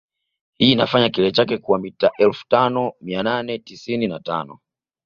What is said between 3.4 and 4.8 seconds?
tisini na tano